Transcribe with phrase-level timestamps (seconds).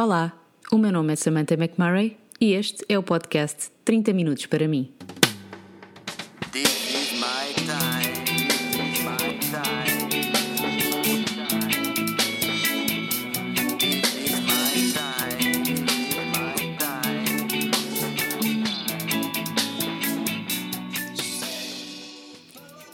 [0.00, 0.32] Olá,
[0.70, 4.92] o meu nome é Samantha McMurray e este é o podcast 30 Minutos para mim.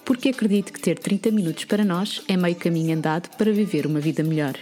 [0.07, 4.01] Porque acredito que ter 30 minutos para nós é meio caminho andado para viver uma
[4.01, 4.55] vida melhor.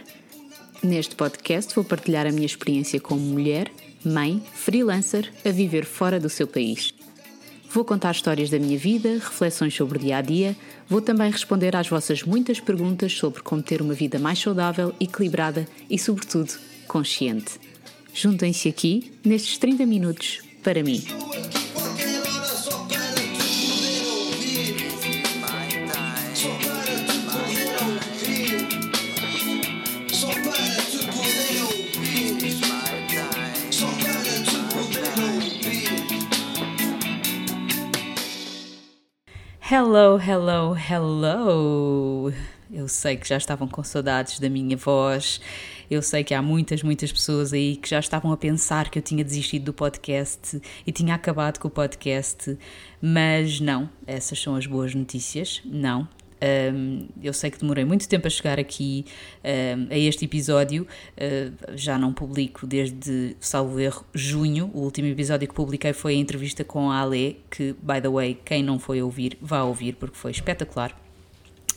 [0.83, 3.71] Neste podcast vou partilhar a minha experiência como mulher,
[4.05, 6.93] mãe, freelancer a viver fora do seu país.
[7.71, 10.57] Vou contar histórias da minha vida, reflexões sobre o dia a dia,
[10.89, 15.69] vou também responder às vossas muitas perguntas sobre como ter uma vida mais saudável, equilibrada
[15.89, 16.53] e, sobretudo,
[16.89, 17.61] consciente.
[18.13, 21.01] Juntem-se aqui nestes 30 minutos para mim.
[39.75, 42.31] Hello, hello, hello!
[42.71, 45.41] Eu sei que já estavam com saudades da minha voz.
[45.91, 49.03] Eu sei que há muitas, muitas pessoas aí que já estavam a pensar que eu
[49.03, 52.59] tinha desistido do podcast e tinha acabado com o podcast,
[53.01, 55.63] mas não, essas são as boas notícias.
[55.65, 56.07] Não.
[56.43, 59.05] Um, eu sei que demorei muito tempo a chegar aqui
[59.45, 64.69] um, a este episódio, uh, já não publico desde, salvo erro, junho.
[64.75, 68.39] O último episódio que publiquei foi a entrevista com a Ale, que, by the way,
[68.45, 70.91] quem não foi ouvir, vá ouvir porque foi espetacular.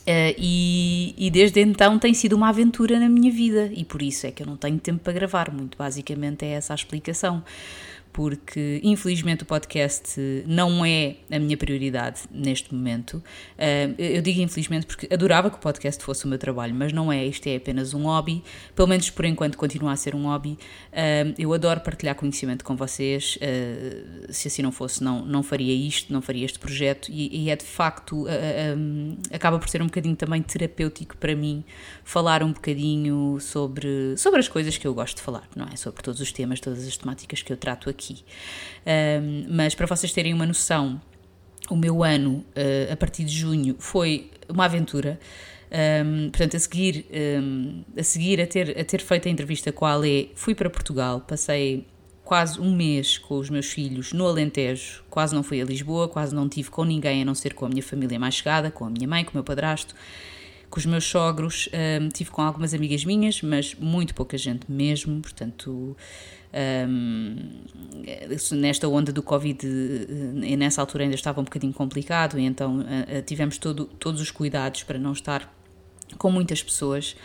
[0.02, 4.24] Uh, e, e desde então tem sido uma aventura na minha vida e por isso
[4.24, 5.52] é que eu não tenho tempo para gravar.
[5.52, 7.42] Muito basicamente é essa a explicação.
[8.16, 13.22] Porque infelizmente o podcast não é a minha prioridade neste momento.
[13.58, 17.12] Uh, eu digo infelizmente porque adorava que o podcast fosse o meu trabalho, mas não
[17.12, 17.26] é.
[17.26, 18.42] Isto é apenas um hobby,
[18.74, 20.52] pelo menos por enquanto continua a ser um hobby.
[20.92, 23.36] Uh, eu adoro partilhar conhecimento com vocês.
[23.36, 27.10] Uh, se assim não fosse, não, não faria isto, não faria este projeto.
[27.10, 28.24] E, e é de facto,
[29.30, 31.62] acaba por ser um bocadinho também terapêutico para mim
[32.02, 35.76] falar um bocadinho sobre, sobre as coisas que eu gosto de falar, não é?
[35.76, 38.05] Sobre todos os temas, todas as temáticas que eu trato aqui.
[38.14, 41.00] Um, mas para vocês terem uma noção,
[41.70, 45.18] o meu ano, uh, a partir de junho, foi uma aventura.
[46.04, 47.06] Um, portanto, a seguir,
[47.42, 50.70] um, a seguir a ter, a ter feito a entrevista com a Ale, fui para
[50.70, 51.86] Portugal, passei
[52.24, 56.34] quase um mês com os meus filhos no Alentejo, quase não fui a Lisboa, quase
[56.34, 58.90] não tive com ninguém a não ser com a minha família mais chegada, com a
[58.90, 59.94] minha mãe, com o meu padrasto,
[60.68, 61.68] com os meus sogros,
[62.00, 65.96] um, tive com algumas amigas minhas, mas muito pouca gente mesmo, portanto
[66.52, 67.36] um,
[68.52, 69.66] nesta onda do Covid,
[70.42, 74.30] e nessa altura ainda estava um bocadinho complicado, e então uh, tivemos todo, todos os
[74.30, 75.52] cuidados para não estar
[76.18, 77.16] com muitas pessoas.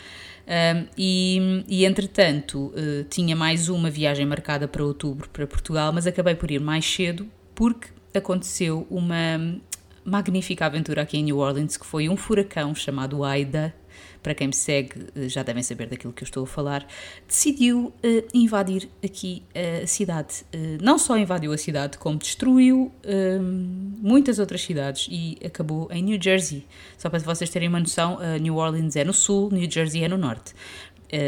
[0.48, 6.08] Um, e, e, entretanto, uh, tinha mais uma viagem marcada para outubro para Portugal, mas
[6.08, 9.60] acabei por ir mais cedo porque aconteceu uma
[10.04, 13.74] magnífica aventura aqui em New Orleans que foi um furacão chamado Aida
[14.22, 16.88] para quem me segue eh, já devem saber daquilo que eu estou a falar,
[17.28, 19.44] decidiu uh, invadir aqui
[19.84, 20.44] a cidade.
[20.54, 26.04] Uh, não só invadiu a cidade, como destruiu uh, muitas outras cidades e acabou em
[26.04, 26.66] New Jersey.
[26.98, 30.18] Só para vocês terem uma noção, New Orleans é no sul, New Jersey é no
[30.18, 30.54] norte.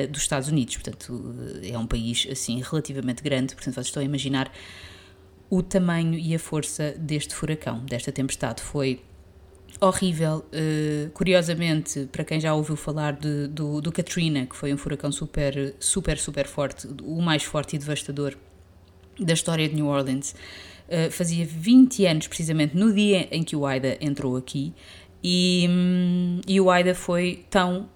[0.09, 4.51] dos Estados Unidos, portanto, é um país assim relativamente grande, portanto, vocês estão a imaginar
[5.49, 8.61] o tamanho e a força deste furacão, desta tempestade.
[8.61, 9.01] Foi
[9.79, 10.45] horrível.
[10.53, 15.11] Uh, curiosamente, para quem já ouviu falar de, do, do Katrina, que foi um furacão
[15.11, 18.35] super, super, super forte, o mais forte e devastador
[19.19, 20.35] da história de New Orleans,
[20.87, 24.73] uh, fazia 20 anos precisamente no dia em que o Aida entrou aqui.
[25.23, 27.89] E, hum, e o Aida foi tão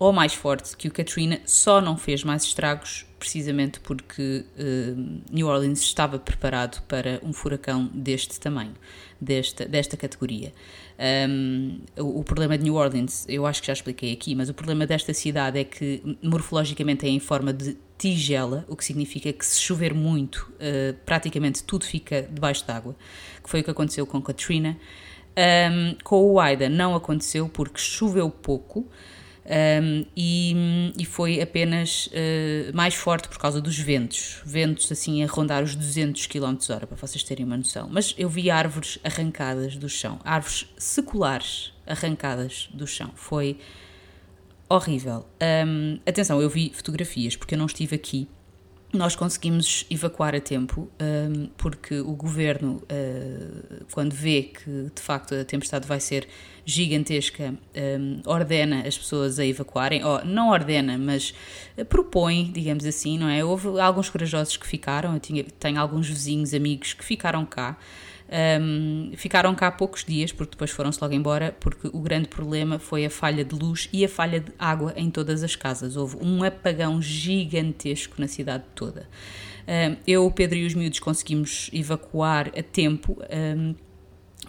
[0.00, 5.46] ou mais forte que o Katrina, só não fez mais estragos precisamente porque uh, New
[5.46, 8.72] Orleans estava preparado para um furacão deste tamanho,
[9.20, 10.54] desta, desta categoria.
[11.00, 14.54] Um, o, o, problema de New Orleans, eu acho que já expliquei aqui, mas o
[14.54, 19.44] problema desta cidade é que morfologicamente é em forma de tigela, o que significa que
[19.44, 22.94] se chover muito, uh, praticamente tudo fica debaixo d'água,
[23.42, 24.76] que foi o que aconteceu com Katrina.
[25.38, 28.86] Um, com o Aida não aconteceu porque choveu pouco,
[29.50, 35.26] um, e, e, foi apenas uh, mais forte por causa dos ventos, ventos assim a
[35.26, 37.88] rondar os 200 km hora, para vocês terem uma noção.
[37.90, 43.58] Mas eu vi árvores arrancadas do chão, árvores seculares arrancadas do chão, foi
[44.68, 45.26] horrível.
[45.66, 48.28] Um, atenção, eu vi fotografias, porque eu não estive aqui
[48.92, 50.90] nós conseguimos evacuar a tempo,
[51.56, 56.26] porque o governo, uh, quando vê que de facto a tempestade vai ser
[56.64, 57.54] gigantesca,
[58.26, 61.34] ordena as pessoas a evacuarem, ou não ordena, mas
[61.88, 63.44] propõe, digamos assim, não é?
[63.44, 67.76] Houve alguns corajosos que ficaram, eu tinha, tenho alguns vizinhos, amigos que ficaram cá.
[68.32, 73.04] Um, ficaram cá poucos dias, porque depois foram-se logo embora, porque o grande problema foi
[73.04, 75.96] a falha de luz e a falha de água em todas as casas.
[75.96, 79.08] Houve um apagão gigantesco na cidade toda.
[79.66, 83.18] Um, eu, o Pedro e os miúdos conseguimos evacuar a tempo.
[83.30, 83.74] Um,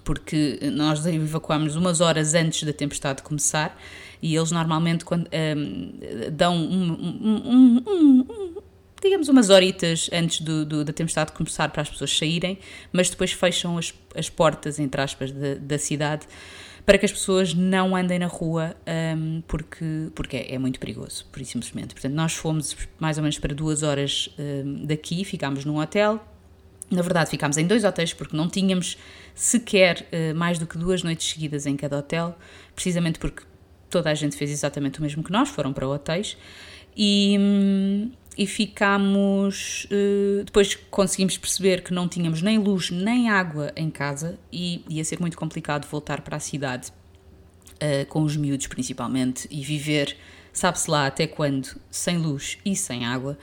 [0.04, 3.78] porque nós evacuámos umas horas antes da tempestade começar
[4.22, 5.30] e eles normalmente quando,
[6.32, 8.51] dão um, um, um,
[9.02, 12.60] digamos, umas horitas antes do, do, da tempestade começar para as pessoas saírem,
[12.92, 16.28] mas depois fecham as, as portas, entre aspas, da, da cidade
[16.86, 18.76] para que as pessoas não andem na rua
[19.16, 21.94] um, porque, porque é, é, muito perigoso, por isso simplesmente.
[21.94, 26.20] Portanto, nós fomos mais ou menos para duas horas um, daqui, ficámos num hotel.
[26.90, 28.98] Na verdade, ficámos em dois hotéis porque não tínhamos
[29.34, 32.38] sequer uh, mais do que duas noites seguidas em cada hotel,
[32.76, 33.44] precisamente porque
[33.90, 36.36] toda a gente fez exatamente o mesmo que nós, foram para hotéis.
[36.96, 39.86] E, hum, e ficámos.
[39.86, 45.04] Uh, depois conseguimos perceber que não tínhamos nem luz nem água em casa e ia
[45.04, 50.16] ser muito complicado voltar para a cidade uh, com os miúdos principalmente e viver,
[50.54, 53.38] sabe-se lá até quando, sem luz e sem água.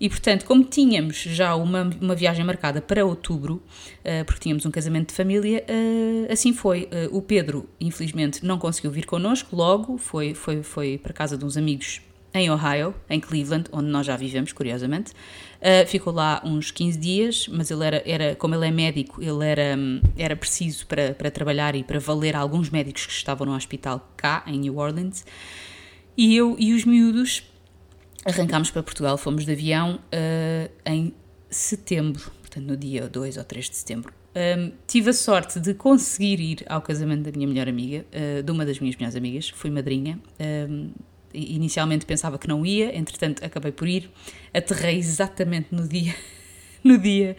[0.00, 4.70] E portanto, como tínhamos já uma, uma viagem marcada para outubro, uh, porque tínhamos um
[4.70, 5.62] casamento de família,
[6.32, 6.88] assim foi.
[7.12, 11.58] o Pedro, infelizmente, não conseguiu vir connosco logo, foi, foi, foi para casa de uns
[11.58, 12.00] amigos
[12.32, 15.12] em Ohio, em Cleveland, onde nós já vivemos, curiosamente.
[15.60, 19.44] Uh, ficou lá uns 15 dias, mas ele era, era como ele é médico, ele
[19.46, 19.76] era,
[20.16, 24.44] era preciso para, para trabalhar e para valer alguns médicos que estavam no hospital cá,
[24.46, 25.24] em New Orleans.
[26.16, 27.42] E eu e os miúdos
[28.24, 31.12] arrancámos para Portugal, fomos de avião uh, em
[31.48, 34.12] setembro, portanto no dia 2 ou 3 de setembro.
[34.34, 38.52] Um, tive a sorte de conseguir ir ao casamento da minha melhor amiga, uh, de
[38.52, 40.20] uma das minhas melhores amigas, fui madrinha.
[40.68, 40.92] Um,
[41.32, 44.10] inicialmente pensava que não ia, entretanto acabei por ir,
[44.52, 46.14] aterrei exatamente no dia,
[46.82, 47.36] no dia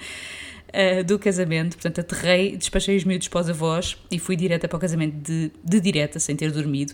[0.70, 4.78] uh, do casamento, portanto aterrei, despachei os miúdos para os avós e fui direta para
[4.78, 6.94] o casamento de, de direta, sem ter dormido,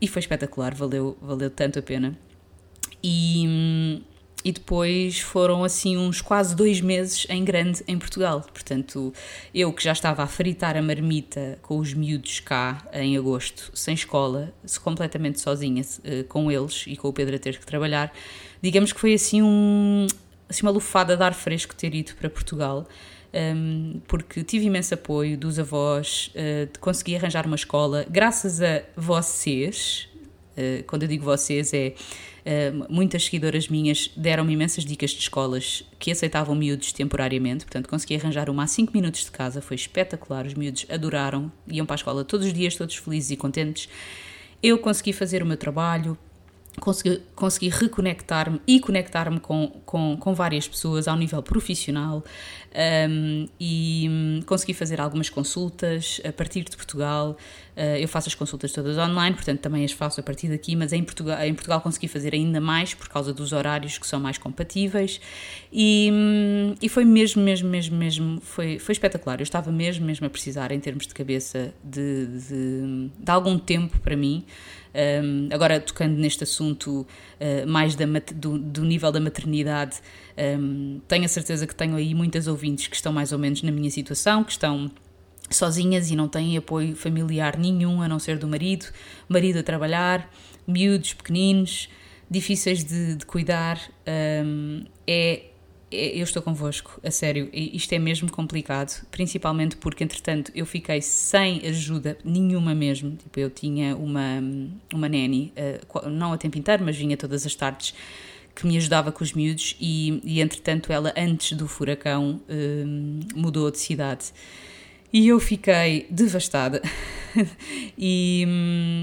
[0.00, 2.16] e foi espetacular, valeu, valeu tanto a pena.
[3.02, 4.02] E, hum,
[4.46, 8.42] e depois foram assim uns quase dois meses em grande em Portugal.
[8.42, 9.12] Portanto,
[9.52, 13.94] eu que já estava a fritar a marmita com os miúdos cá em agosto, sem
[13.94, 14.54] escola,
[14.84, 18.12] completamente sozinha eh, com eles e com o Pedro a ter que trabalhar,
[18.62, 20.06] digamos que foi assim, um,
[20.48, 22.86] assim uma lufada de ar fresco ter ido para Portugal.
[23.34, 28.84] Um, ehm, porque tive imenso apoio dos avós, uh, consegui arranjar uma escola, graças a
[28.96, 30.08] vocês.
[30.56, 31.94] Uh, quando eu digo vocês, é
[32.46, 38.14] Uh, muitas seguidoras minhas deram-me imensas dicas de escolas que aceitavam miúdos temporariamente, portanto consegui
[38.14, 41.96] arranjar uma a 5 minutos de casa, foi espetacular, os miúdos adoraram, iam para a
[41.96, 43.88] escola todos os dias, todos felizes e contentes.
[44.62, 46.16] Eu consegui fazer o meu trabalho,
[46.80, 52.24] consegui, consegui reconectar-me e conectar-me com, com, com, várias pessoas ao nível profissional
[52.76, 57.36] um, e um, consegui fazer algumas consultas a partir de Portugal.
[57.74, 60.92] Uh, eu faço as consultas todas online, portanto também as faço a partir daqui, mas
[60.92, 64.36] em Portugal, em Portugal consegui fazer ainda mais por causa dos horários que são mais
[64.36, 65.20] compatíveis
[65.72, 69.40] e, um, e foi mesmo, mesmo, mesmo, mesmo, foi, foi espetacular.
[69.40, 73.98] Eu estava mesmo, mesmo a precisar em termos de cabeça de, de, de algum tempo
[74.00, 74.44] para mim.
[74.96, 77.06] Um, agora, tocando neste assunto
[77.38, 79.98] uh, mais da, do, do, nível da maternidade,
[80.58, 83.70] um, tenho a certeza que tenho aí muitas ouvintes que estão mais ou menos na
[83.70, 84.90] minha situação, que estão
[85.50, 88.86] sozinhas e não têm apoio familiar nenhum a não ser do marido,
[89.28, 90.30] marido a trabalhar,
[90.66, 91.88] miúdos pequeninos,
[92.30, 93.80] difíceis de, de cuidar.
[94.44, 95.44] Um, é
[95.90, 101.64] eu estou convosco, a sério, isto é mesmo complicado, principalmente porque, entretanto, eu fiquei sem
[101.64, 103.16] ajuda nenhuma mesmo.
[103.16, 104.42] Tipo, eu tinha uma,
[104.92, 107.94] uma nanny, uh, não a tempo inteiro, mas vinha todas as tardes,
[108.56, 113.70] que me ajudava com os miúdos, e, e entretanto, ela, antes do furacão, uh, mudou
[113.70, 114.32] de cidade.
[115.12, 116.82] E eu fiquei devastada.
[117.96, 118.46] e,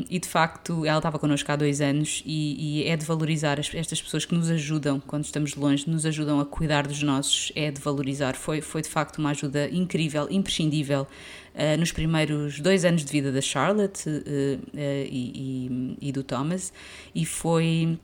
[0.10, 3.74] e, de facto, ela estava connosco há dois anos e, e é de valorizar as,
[3.74, 7.72] estas pessoas que nos ajudam quando estamos longe, nos ajudam a cuidar dos nossos, é
[7.72, 8.36] de valorizar.
[8.36, 11.08] Foi, foi de facto uma ajuda incrível, imprescindível
[11.56, 16.74] uh, nos primeiros dois anos de vida da Charlotte uh, uh, e, e do Thomas,
[17.16, 17.98] e foi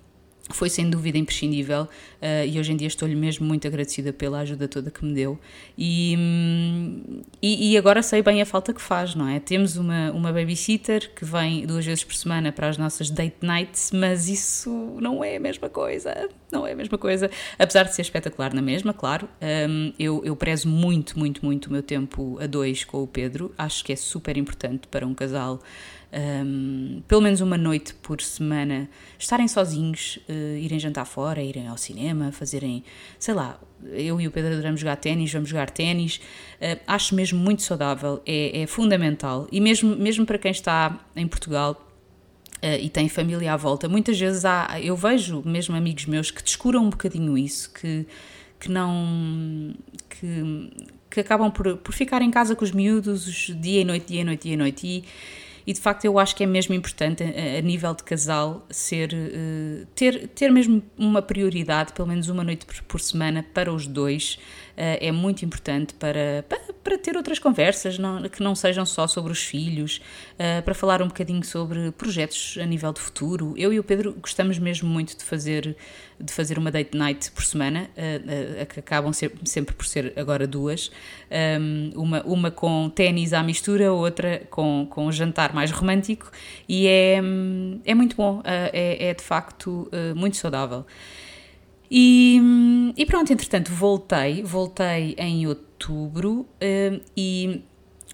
[0.50, 4.68] foi sem dúvida imprescindível uh, e hoje em dia estou-lhe mesmo muito agradecida pela ajuda
[4.68, 5.40] toda que me deu.
[5.78, 9.40] E, hum, e, e, agora sei bem a falta que faz, não é?
[9.40, 13.92] Temos uma, uma babysitter que vem duas vezes por semana para as nossas date nights,
[13.94, 18.02] mas isso não é a mesma coisa, não é a mesma coisa, apesar de ser
[18.02, 19.30] espetacular na mesma, claro,
[19.70, 23.54] um, eu, eu prezo muito, muito, muito o meu tempo a dois com o Pedro,
[23.58, 25.62] acho que é super importante para um casal
[26.12, 31.78] um, pelo menos uma noite por semana, estarem sozinhos, uh, irem jantar fora, irem ao
[31.78, 32.84] cinema, fazerem,
[33.20, 36.20] sei lá, eu e o Pedro adoramos jogar ténis, vamos jogar ténis,
[36.56, 41.28] uh, acho mesmo muito saudável, é, é, fundamental, e mesmo, mesmo para quem está em
[41.28, 41.86] Portugal.
[42.62, 46.44] Uh, e tem família à volta, muitas vezes há, eu vejo mesmo amigos meus que
[46.44, 48.06] descuram um bocadinho isso, que,
[48.60, 49.74] que não.
[50.10, 50.70] que,
[51.10, 54.24] que acabam por, por ficar em casa com os miúdos dia e noite, dia e
[54.26, 54.86] noite, dia e noite.
[54.86, 55.06] E,
[55.70, 59.14] e de facto eu acho que é mesmo importante a, a nível de casal ser
[59.14, 64.40] uh, ter, ter mesmo uma prioridade, pelo menos uma noite por, semana para os dois
[64.80, 69.32] é muito importante para, para, para, ter outras conversas não, que não sejam só sobre
[69.32, 70.00] os filhos,
[70.36, 73.54] uh, para falar um bocadinho sobre projetos a nível de futuro.
[73.58, 75.76] Eu e o Pedro gostamos mesmo muito de fazer
[76.22, 80.92] de fazer uma date night por semana, uh, que acabam sempre por ser agora duas,
[81.62, 86.30] um, uma, uma com ténis à mistura, outra com, com um jantar mais romântico,
[86.68, 87.22] e é,
[87.86, 90.86] é muito bom, é, é, de facto muito saudável.
[91.92, 96.46] E, e, pronto, entretanto, voltei, voltei em outubro
[97.18, 97.64] e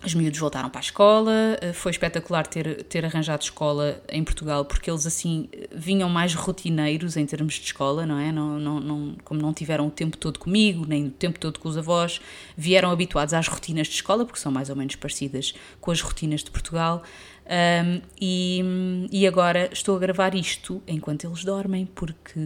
[0.05, 4.63] os miúdos voltaram para a escola, eh, foi espetacular ter, ter arranjado escola em Portugal,
[4.63, 8.32] porque eles assim vinham mais rotineiros em termos de escola, não é?
[8.32, 11.67] Não, não, não, como não tiveram o tempo todo comigo, nem o tempo todo com
[11.67, 12.22] os avós,
[12.55, 16.44] vieram habituados às rotinas de escola, porque são mais ou menos parecidas com as rotinas
[16.44, 17.01] de Portugal.
[17.46, 22.40] Um, e, e agora estou a gravar isto enquanto eles dormem, porque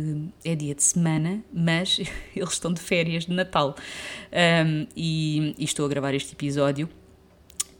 [0.43, 1.99] é dia de semana, mas
[2.35, 3.75] eles estão de férias de Natal.
[4.31, 6.89] Um, e, e estou a gravar este episódio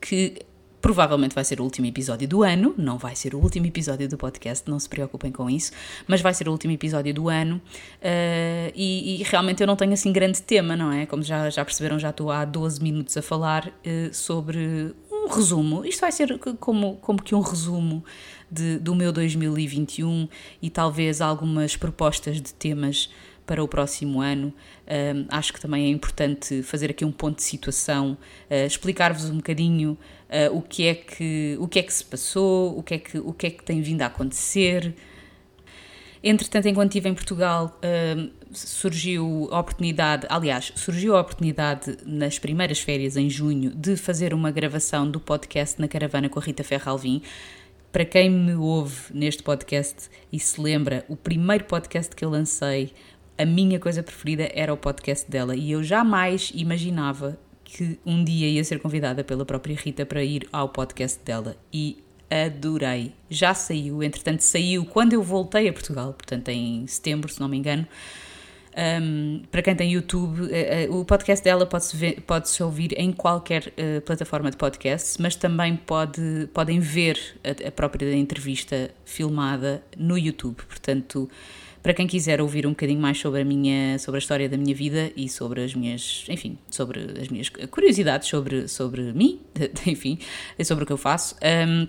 [0.01, 0.45] que
[0.81, 4.17] provavelmente vai ser o último episódio do ano, não vai ser o último episódio do
[4.17, 5.71] podcast, não se preocupem com isso,
[6.07, 9.93] mas vai ser o último episódio do ano uh, e, e, realmente eu não tenho
[9.93, 11.05] assim grande tema, não é?
[11.05, 14.93] Como já, já perceberam, já estou há 12 minutos a falar uh, sobre
[15.29, 18.03] um resumo, isto vai ser como, como que um resumo
[18.51, 20.27] de, do meu 2021
[20.61, 23.09] e talvez algumas propostas de temas
[23.45, 24.53] para o próximo ano.
[24.87, 28.17] Um, acho que também é importante fazer aqui um ponto de situação,
[28.49, 29.97] uh, explicar-vos um bocadinho
[30.29, 33.17] uh, o, que é que, o que é que se passou, o que é que,
[33.19, 34.93] o que, é que tem vindo a acontecer.
[36.23, 37.79] Entretanto, enquanto estive em Portugal,
[38.51, 44.51] surgiu a oportunidade, aliás, surgiu a oportunidade nas primeiras férias, em junho, de fazer uma
[44.51, 47.21] gravação do podcast na caravana com a Rita Ferralvim.
[47.91, 52.93] Para quem me ouve neste podcast e se lembra, o primeiro podcast que eu lancei
[53.39, 58.47] a minha coisa preferida era o podcast dela e eu jamais imaginava que um dia
[58.47, 63.13] ia ser convidada pela própria Rita para ir ao podcast dela e adorei.
[63.29, 67.57] Já saiu, entretanto saiu quando eu voltei a Portugal, portanto em setembro, se não me
[67.57, 67.87] engano.
[68.77, 73.11] Um, para quem tem YouTube, uh, uh, o podcast dela pode-se pode -se ouvir em
[73.11, 79.83] qualquer uh, plataforma de podcast, mas também pode, podem ver a, a própria entrevista filmada
[79.97, 80.57] no YouTube.
[80.67, 81.29] Portanto,
[81.81, 84.75] para quem quiser ouvir um bocadinho mais sobre a minha, sobre a história da minha
[84.75, 89.39] vida e sobre as minhas, enfim, sobre as minhas curiosidades sobre, sobre mim,
[89.87, 90.19] enfim,
[90.63, 91.87] sobre o que eu faço, um,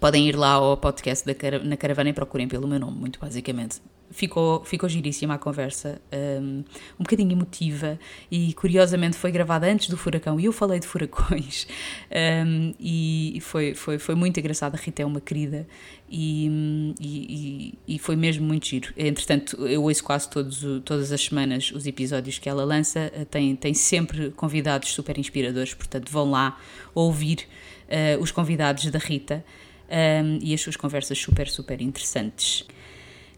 [0.00, 3.80] podem ir lá ao podcast da, na caravana e procurem pelo meu nome, muito basicamente
[4.10, 6.64] ficou, ficou giríssima a conversa, um,
[6.98, 7.98] um bocadinho emotiva
[8.30, 11.66] e curiosamente foi gravada antes do furacão e eu falei de furacões
[12.46, 14.74] um, e foi, foi, foi muito engraçado.
[14.74, 15.66] A Rita é uma querida
[16.08, 18.92] e, e, e, foi mesmo muito giro.
[18.96, 23.74] Entretanto, eu ouço quase todos, todas as semanas os episódios que ela lança, tem, tem
[23.74, 26.58] sempre convidados super inspiradores, portanto, vão lá
[26.94, 27.46] ouvir
[27.88, 29.44] uh, os convidados da Rita.
[29.88, 32.64] Um, e as suas conversas super, super interessantes.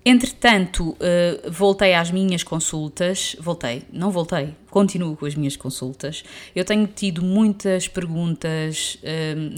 [0.05, 3.37] Entretanto, uh, voltei às minhas consultas.
[3.39, 6.25] Voltei, não voltei, continuo com as minhas consultas.
[6.55, 8.99] Eu tenho tido muitas perguntas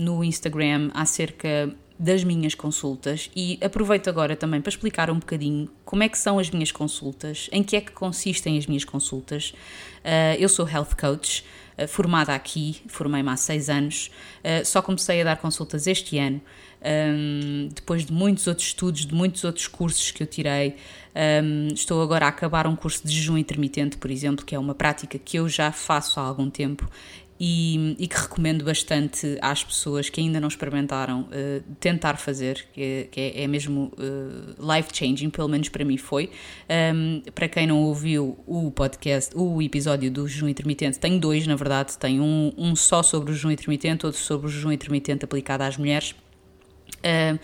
[0.01, 6.02] no Instagram acerca das minhas consultas e aproveito agora também para explicar um bocadinho como
[6.02, 9.54] é que são as minhas consultas, em que é que consistem as minhas consultas.
[10.04, 11.44] Uh, eu sou health coach,
[11.88, 14.11] formada aqui, formei-me há seis anos,
[14.64, 16.40] só comecei a dar consultas este ano
[17.75, 20.76] depois de muitos outros estudos, de muitos outros cursos que eu tirei.
[21.73, 25.18] Estou agora a acabar um curso de jejum intermitente, por exemplo, que é uma prática
[25.18, 26.88] que eu já faço há algum tempo
[27.45, 32.81] e, e que recomendo bastante às pessoas que ainda não experimentaram uh, tentar fazer, que
[32.81, 36.31] é, que é, é mesmo uh, life-changing, pelo menos para mim foi.
[36.95, 41.57] Um, para quem não ouviu o podcast, o episódio do jejum intermitente, tem dois, na
[41.57, 45.65] verdade, tem um, um só sobre o jejum intermitente, outro sobre o jejum intermitente aplicado
[45.65, 46.15] às mulheres.
[47.02, 47.38] Uh,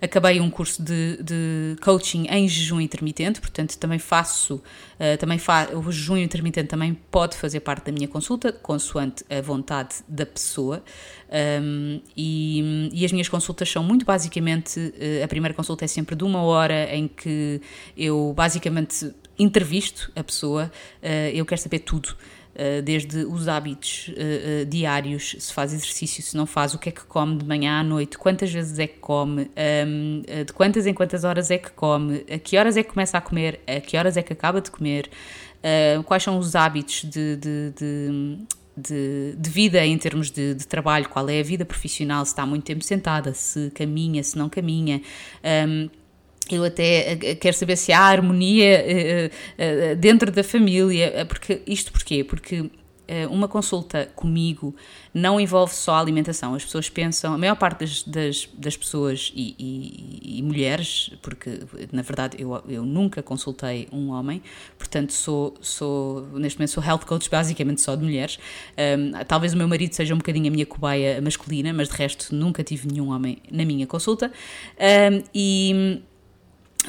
[0.00, 5.68] acabei um curso de, de, coaching em jejum intermitente, portanto também faço, uh, também fa
[5.74, 10.82] o jejum intermitente também pode fazer parte da minha consulta, consoante a vontade da pessoa.
[11.62, 16.16] Um, e, e, as minhas consultas são muito basicamente, uh, a primeira consulta é sempre
[16.16, 17.60] de uma hora em que
[17.96, 20.70] eu basicamente entrevisto a pessoa,
[21.32, 22.14] eu quero saber tudo.
[22.52, 24.12] Eh, desde os hábitos uh,
[24.62, 27.78] uh, diários, se faz exercício, se não faz, o que é que come de manhã
[27.78, 31.70] à noite, quantas vezes é que come, ehm, de quantas em quantas horas é que
[31.70, 34.60] come, a que horas é que começa a comer, a que horas é que acaba
[34.60, 35.08] de comer,
[36.06, 38.38] quais são os hábitos de, de, de
[38.76, 42.46] de, de, vida em termos de, de, trabalho, qual é a vida profissional, se está
[42.46, 44.96] muito tempo sentada, se caminha, se não caminha.
[44.96, 45.02] Um,
[45.44, 45.90] ehm,
[46.56, 48.84] eu até eh, quero saber se há harmonia
[49.58, 52.24] uh, dentro da família, porque isto porquê?
[52.24, 52.70] Porque
[53.28, 54.74] uma consulta comigo
[55.12, 56.54] não envolve só a alimentação.
[56.54, 61.60] As pessoas pensam, a maior parte das, das, das pessoas e, e, e, mulheres, porque
[61.92, 64.42] na verdade eu, eu nunca consultei um homem,
[64.78, 68.38] portanto sou, sou neste momento sou health coach basicamente só de mulheres.
[68.78, 72.34] Um, talvez o meu marido seja um bocadinho a minha cobaia masculina, mas de resto
[72.34, 74.30] nunca tive nenhum homem na minha consulta.
[74.78, 76.02] Um, e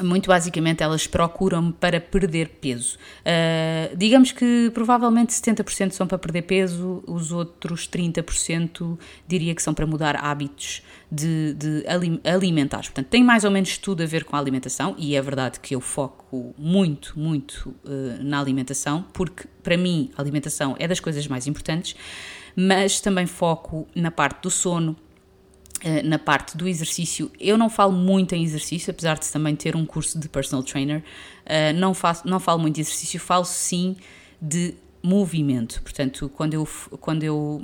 [0.00, 2.96] muito basicamente elas procuram-me para perder peso.
[3.20, 9.74] Uh, digamos que provavelmente 70% são para perder peso, os outros 30% diria que são
[9.74, 11.84] para mudar hábitos de, de
[12.24, 12.88] alimentares.
[12.88, 15.74] Portanto, tem mais ou menos tudo a ver com a alimentação e é verdade que
[15.74, 21.26] eu foco muito, muito uh, na alimentação, porque para mim a alimentação é das coisas
[21.26, 21.94] mais importantes,
[22.56, 24.96] mas também foco na parte do sono
[26.04, 27.30] na parte do exercício.
[27.40, 31.02] Eu não falo muito em exercício, apesar de também ter um curso de personal trainer.
[31.44, 33.96] Eh, não, faço, não falo muito de exercício, falo sim
[34.40, 35.82] de movimento.
[35.82, 36.68] Portanto, quando eu,
[37.00, 37.62] quando eu,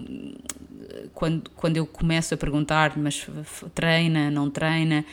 [1.15, 3.27] quando, quando eu começo a perguntar, mas
[3.75, 5.05] treina, não treina,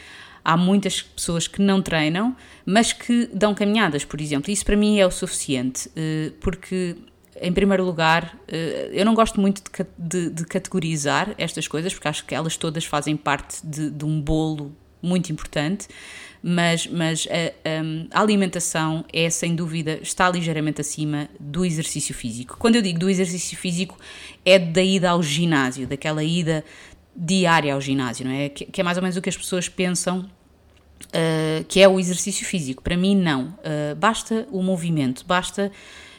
[0.44, 2.36] há muitas pessoas que não treinam,
[2.66, 4.52] mas que dão caminhadas, por exemplo.
[4.52, 6.96] Isso para mim é o suficiente, eh, porque
[7.42, 12.08] em primeiro lugar, eh, eu não gosto muito de, de, de, categorizar estas coisas, porque
[12.08, 15.88] acho que elas todas fazem parte de, de um bolo muito importante,
[16.42, 22.56] mas, mas a, a, alimentação é, sem dúvida, está ligeiramente acima do exercício físico.
[22.58, 23.98] Quando eu digo do exercício físico,
[24.46, 26.64] é da ida ao ginásio, daquela ida
[27.16, 28.50] diária ao ginásio, não é?
[28.50, 30.30] Que, que é mais ou menos o que as pessoas pensam
[31.08, 32.82] Uh, que é o exercício físico.
[32.82, 33.48] Para mim, não.
[33.60, 35.72] Uh, basta o movimento, basta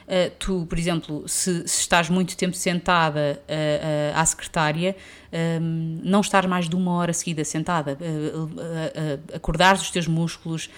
[0.06, 4.94] Uh, tu, por exemplo, se, se, estás muito tempo sentada uh, uh, à secretária,
[5.60, 7.98] um, não estar mais de uma hora seguida sentada,
[9.34, 10.70] acordares os teus músculos,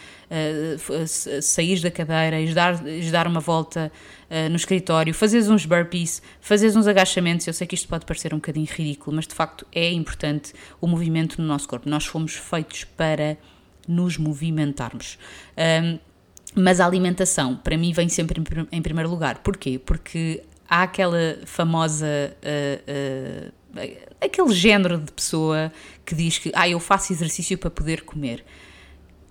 [1.41, 3.93] sair da cadeira, e dar, dar uma volta
[4.51, 7.47] no escritório, fazeres uns burpees, fazeres uns agachamentos.
[7.47, 10.87] Eu sei que isto pode parecer um bocadinho ridículo, mas de facto é importante o
[10.87, 11.89] movimento no nosso corpo.
[11.89, 13.37] Nós fomos feitos para
[13.87, 15.19] nos movimentarmos.
[15.57, 15.99] Um,
[16.55, 19.39] mas a alimentação, para mim, vem sempre em, primeiro lugar.
[19.39, 19.79] Porquê?
[19.79, 22.07] Porque há aquela famosa.
[22.43, 25.73] Uh, uh, aquele género de pessoa
[26.05, 28.45] que diz que ah, eu faço exercício para poder comer.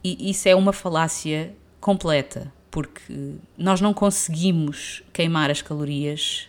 [0.03, 6.47] E isso é uma falácia completa, porque nós não conseguimos queimar as calorias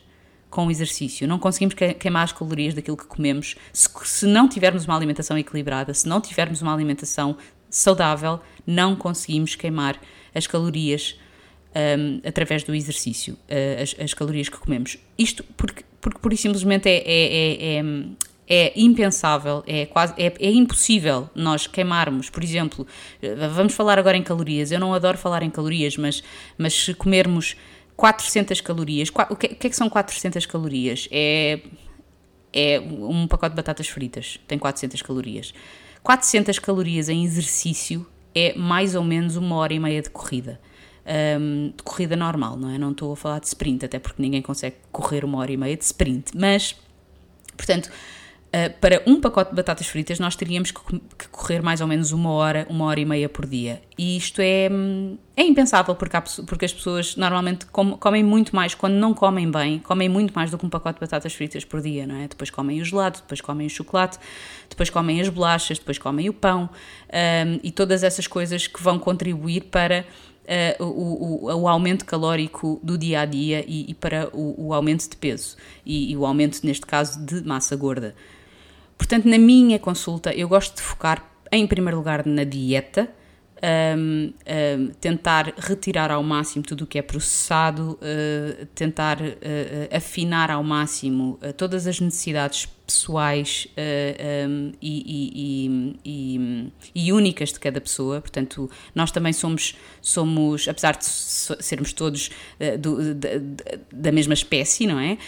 [0.51, 4.85] com o exercício, não conseguimos queimar as calorias daquilo que comemos se, se não tivermos
[4.85, 7.37] uma alimentação equilibrada, se não tivermos uma alimentação
[7.69, 10.01] saudável, não conseguimos queimar
[10.39, 11.17] as calorias
[11.75, 14.99] um, através do exercício, uh, as, as, calorias que comemos.
[15.19, 17.85] Isto porque, porque por simplesmente é, é, é,
[18.49, 22.87] é, impensável, é, quase, é, é impossível nós queimarmos, por exemplo,
[23.55, 26.23] vamos falar agora em calorias, eu não adoro falar em calorias, mas,
[26.57, 27.57] mas se comermos
[27.97, 31.09] 400 calorias, o que, o que é que são 400 calorias?
[31.11, 31.61] É,
[32.53, 35.53] é um pacote de batatas fritas, tem 400 calorias.
[36.03, 38.07] 400 calorias em exercício
[38.39, 40.61] é mais ou menos uma hora e meia de corrida.
[41.41, 42.77] Um, de corrida normal, não é?
[42.77, 45.77] Não estou a falar de sprint, até porque ninguém consegue correr uma hora e meia
[45.77, 46.37] de sprint.
[46.37, 46.77] Mas,
[47.57, 47.91] portanto,
[48.49, 50.81] Uh, para um pacote de batatas fritas nós teríamos que,
[51.19, 53.83] que, correr mais ou menos uma hora, uma hora e meia por dia.
[53.99, 54.71] E isto é,
[55.37, 59.51] é impensável porque, há, porque as pessoas normalmente com, comem muito mais quando não comem
[59.51, 62.27] bem, comem muito mais do que um pacote de batatas fritas por dia, não é?
[62.27, 64.19] Depois comem o gelado, depois comem o chocolate,
[64.71, 66.71] depois comem as bolachas, depois comem o pão
[67.13, 70.07] um, e todas essas coisas que vão contribuir para
[70.51, 74.73] eh, o, o, o aumento calórico do dia a dia e, e para o, o
[74.73, 78.15] aumento de peso e, e o aumento, neste caso, de massa gorda.
[78.99, 83.09] Portanto, na minha consulta, eu gosto de focar em primeiro lugar na dieta,
[83.63, 90.51] um, um, tentar retirar ao máximo tudo o que é processado, uh, tentar uh, afinar
[90.51, 93.69] ao máximo uh, todas as necessidades pessoais
[94.49, 98.19] um, e, e, e, e, únicas de cada pessoa.
[98.19, 102.31] Portanto, nós também somos, somos apesar de sermos todos
[102.81, 103.29] do, da,
[103.93, 105.19] da mesma espécie, não é?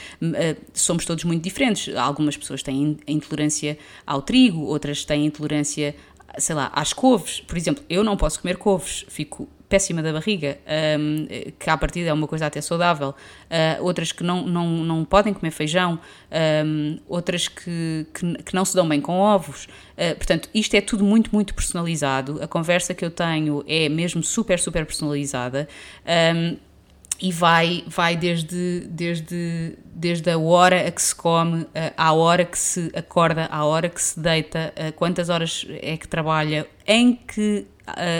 [0.72, 1.94] somos todos muito diferentes.
[1.94, 5.94] Algumas pessoas têm intolerância ao trigo, outras têm intolerância
[6.38, 10.58] sei lá, às couves, por exemplo, eu não posso comer couves, fico péssima da barriga,
[10.98, 15.04] um, que à partida é uma coisa até saudável, uh, outras que não, não, não
[15.04, 15.98] podem comer feijão,
[16.66, 19.66] um, outras que, que, que, não se dão bem com ovos.
[19.92, 22.42] Uh, portanto, isto é tudo muito, muito personalizado.
[22.42, 25.68] A conversa que eu tenho é mesmo super, super personalizada.
[26.34, 26.56] Um,
[27.20, 32.58] e vai, vai desde, desde, desde a hora a que se come, à hora que
[32.58, 37.66] se acorda, à hora que se deita, quantas horas é que trabalha, em que,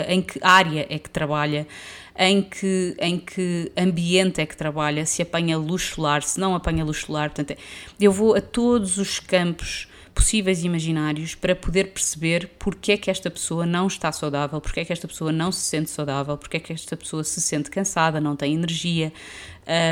[0.07, 1.67] em que área é que trabalha,
[2.15, 6.85] em que, em que ambiente é que trabalha, se apanha luz solar, se não apanha
[6.85, 7.31] luz solar.
[7.31, 7.57] Portanto,
[7.99, 13.09] eu vou a todos os campos possíveis e imaginários para poder perceber porque é que
[13.09, 16.57] esta pessoa não está saudável, porque é que esta pessoa não se sente saudável, porque
[16.57, 19.11] é que esta pessoa se sente cansada, não tem energia.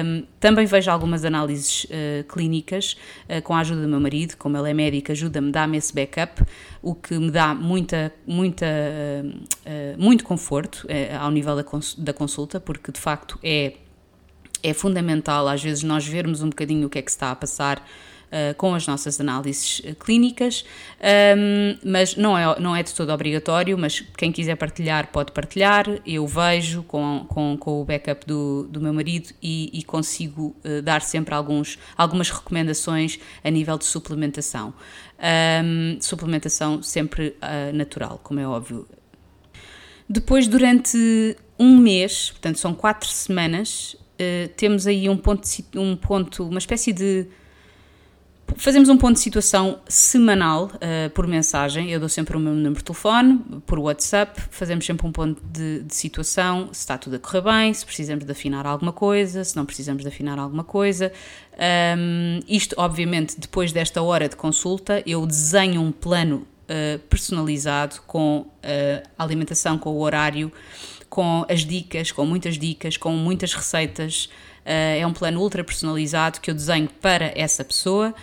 [0.04, 2.98] Um, também vejo algumas análises uh, clínicas
[3.30, 6.44] uh, com a ajuda do meu marido, como ele é médico, ajuda-me, dá-me esse backup,
[6.82, 10.88] o que me dá muita, muita, uh, muito conforto
[11.20, 13.74] ao nível da, cons da consulta, porque de facto é,
[14.62, 17.36] é fundamental às vezes nós vermos um bocadinho o que é que se está a
[17.36, 17.82] passar
[18.30, 20.64] uh, com as nossas análises eh, clínicas,
[21.38, 25.86] um, mas não é, não é de todo obrigatório, mas quem quiser partilhar pode partilhar,
[26.06, 30.82] eu vejo com, com, com o backup do, do meu marido e, e consigo uh,
[30.82, 34.74] dar sempre alguns, algumas recomendações a nível de suplementação.
[35.20, 38.88] Um, suplementação sempre uh, natural, como é óbvio.
[40.08, 46.48] Depois, durante um mês, portanto são quatro semanas, uh, temos aí um ponto, um ponto,
[46.48, 47.28] uma espécie de
[48.58, 51.92] Fazemos um ponto de situação semanal uh, por mensagem.
[51.92, 54.42] Eu dou sempre o meu número de telefone, por WhatsApp.
[54.50, 58.26] Fazemos sempre um ponto de, de, situação, se está tudo a correr bem, se precisamos
[58.26, 61.12] de afinar alguma coisa, se não precisamos de afinar alguma coisa.
[61.98, 68.40] Um, isto, obviamente, depois desta hora de consulta, eu desenho um plano uh, personalizado com
[68.40, 70.52] uh, a alimentação, com o horário,
[71.10, 74.30] com as dicas, com muitas dicas, com muitas receitas.
[74.64, 78.14] é um plano ultra personalizado que eu desenho para essa pessoa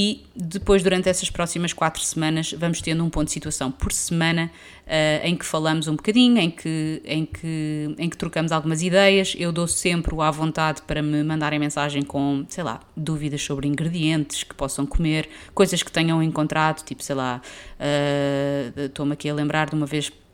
[0.00, 4.48] e depois, durante essas próximas quatro semanas, vamos tendo um ponto de situação por semana
[4.86, 9.34] uh, em que falamos um bocadinho, em que, em, que, em que trocamos algumas ideias.
[9.36, 14.44] Eu dou sempre à vontade para me mandarem mensagem com, sei lá, dúvidas sobre ingredientes
[14.44, 17.42] que possam comer, coisas que tenham encontrado, tipo, sei lá,
[17.80, 20.27] uh, estou-me aqui a lembrar de uma vez Uh,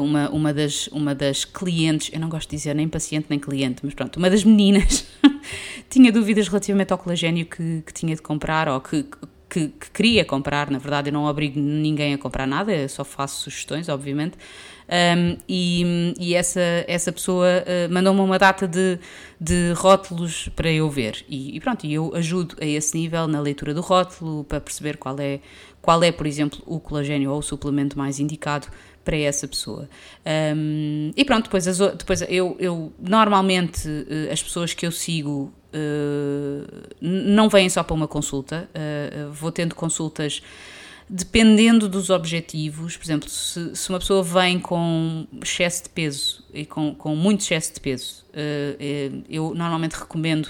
[0.00, 3.80] uma, uma, das, uma das clientes, eu não gosto de dizer nem paciente nem cliente,
[3.82, 5.06] mas pronto, uma das meninas
[5.88, 9.04] tinha dúvidas relativamente ao colagênio que, que tinha de comprar ou que,
[9.48, 10.70] que, que, queria comprar.
[10.70, 14.36] Na verdade, eu não obrigo ninguém a comprar nada, eu só faço sugestões, obviamente.
[14.86, 18.98] Um, e, e essa, essa pessoa uh, mandou-me uma data de,
[19.40, 21.24] de rótulos para eu ver.
[21.28, 25.18] E, e pronto, eu ajudo a esse nível na leitura do rótulo para perceber qual
[25.18, 25.40] é,
[25.80, 28.68] qual é, por exemplo, o colagênio ou o suplemento mais indicado
[29.04, 29.88] para essa pessoa.
[30.56, 35.52] Um, e pronto, depois, as, depois eu, eu normalmente uh, as pessoas que eu sigo
[35.74, 40.42] uh, não vêm só para uma consulta, uh, vou tendo consultas
[41.08, 42.96] dependendo dos objetivos.
[42.96, 47.42] Por exemplo, se, se, uma pessoa vem com excesso de peso e com, com muito
[47.42, 48.24] excesso de peso,
[49.28, 50.48] eu normalmente recomendo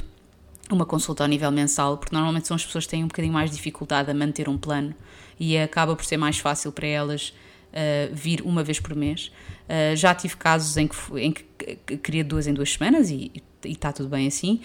[0.70, 3.50] uma consulta ao nível mensal, porque normalmente são as pessoas que têm um bocadinho mais
[3.50, 4.94] dificuldade a manter um plano
[5.38, 7.34] e acaba por ser mais fácil para elas
[7.74, 9.32] uh, vir uma vez por mês.
[9.64, 13.30] Uh, já tive casos em que, em que queria duas em duas semanas e,
[13.64, 14.60] está tudo bem assim.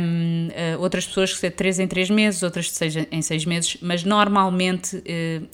[0.00, 3.44] Um, uh, outras pessoas que ser três em três meses, outras de seis em seis
[3.44, 5.02] meses, mas normalmente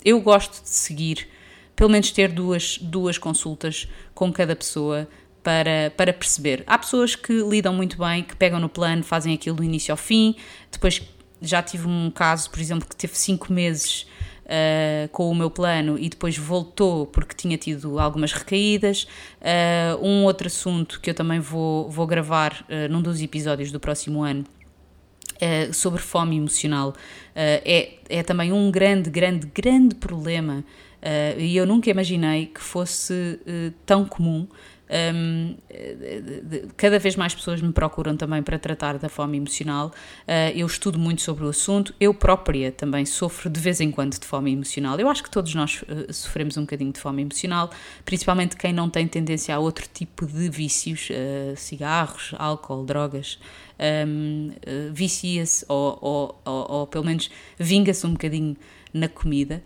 [0.03, 1.29] eu gosto de seguir,
[1.77, 5.07] pelo menos ter duas, duas consultas com cada pessoa
[5.43, 6.65] para, para perceber.
[6.67, 9.99] Há pessoas que lidam muito bem, que pegam no plano, fazem aquilo do início ao
[9.99, 10.35] fim,
[10.73, 11.03] depois
[11.43, 14.07] já tive um caso, por exemplo, que teve cinco meses
[14.51, 19.07] uh, com o meu plano e depois voltou porque tinha tido algumas recaídas.
[19.41, 23.79] Uh, um outro assunto que eu também vou, vou gravar uh, num dos episódios do
[23.79, 24.45] próximo ano.
[25.73, 26.93] sobre fome emocional
[27.35, 30.63] é, é também um grande, grande, grande problema
[31.39, 33.41] e eu nunca imaginei que fosse
[33.87, 34.47] tão comum
[34.91, 35.55] Um,
[36.77, 39.93] cada vez mais pessoas me procuram também para tratar da fome emocional.
[40.27, 41.95] Uh, eu estudo muito sobre o assunto.
[42.01, 44.99] Eu própria também sofro de vez em quando de fome emocional.
[44.99, 47.71] Eu acho que todos nós uh, sofremos um bocadinho de fome emocional,
[48.05, 53.39] principalmente quem não tem tendência a outro tipo de vícios, uh, cigarros, álcool, drogas.
[54.07, 54.51] Um,
[54.93, 58.55] vicia-se ou, ou, ou, ou pelo menos vinga-se um bocadinho
[58.93, 59.63] na comida